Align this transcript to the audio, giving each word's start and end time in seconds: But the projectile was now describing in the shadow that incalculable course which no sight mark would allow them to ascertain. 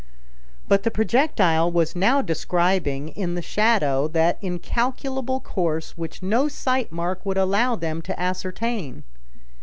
But 0.67 0.81
the 0.81 0.89
projectile 0.89 1.71
was 1.71 1.95
now 1.95 2.23
describing 2.23 3.09
in 3.09 3.35
the 3.35 3.41
shadow 3.43 4.07
that 4.07 4.39
incalculable 4.41 5.39
course 5.39 5.95
which 5.95 6.23
no 6.23 6.47
sight 6.47 6.91
mark 6.91 7.23
would 7.23 7.37
allow 7.37 7.75
them 7.75 8.01
to 8.01 8.19
ascertain. 8.19 9.03